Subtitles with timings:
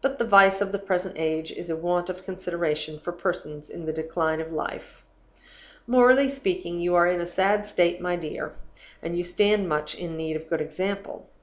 [0.00, 3.84] But the vice of the present age is a want of consideration for persons in
[3.84, 5.04] the decline of life.
[5.86, 8.54] Morally speaking, you are in a sad state, my dear;
[9.02, 11.28] and you stand much in need of a good example.